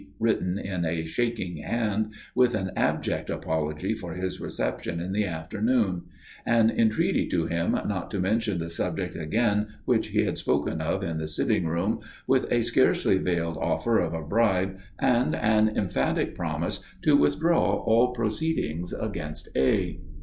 written 0.19 0.57
in 0.57 0.83
a 0.83 1.05
shaking 1.05 1.57
hand, 1.57 2.11
with 2.33 2.55
an 2.55 2.71
abject 2.75 3.29
apology 3.29 3.93
for 3.93 4.15
his 4.15 4.41
reception 4.41 4.99
in 4.99 5.11
the 5.11 5.23
afternoon; 5.25 6.01
an 6.43 6.71
entreaty 6.71 7.27
to 7.27 7.45
him 7.45 7.73
not 7.85 8.09
to 8.09 8.19
mention 8.19 8.57
the 8.57 8.67
subject 8.67 9.15
again 9.15 9.67
which 9.85 10.07
he 10.07 10.23
had 10.23 10.39
spoken 10.39 10.81
of 10.81 11.03
in 11.03 11.19
the 11.19 11.27
sitting 11.27 11.67
room, 11.67 11.99
with 12.25 12.51
a 12.51 12.63
scarcely 12.63 13.19
veiled 13.19 13.57
offer 13.57 13.99
of 13.99 14.15
a 14.15 14.23
bribe, 14.23 14.79
and 14.97 15.35
an 15.35 15.69
emphatic 15.77 16.33
promise 16.33 16.79
to 17.03 17.15
withdraw 17.15 17.75
all 17.83 18.11
proceedings 18.11 18.93
against 18.93 19.49
A. 19.55 19.99